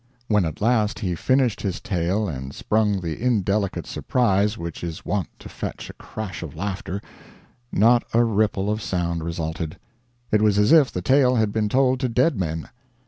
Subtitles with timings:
[0.27, 5.27] When at last he finished his tale and sprung the indelicate surprise which is wont
[5.37, 7.03] to fetch a crash of laughter,
[7.71, 9.77] not a ripple of sound resulted.
[10.31, 12.69] It was as if the tale had been told to dead men.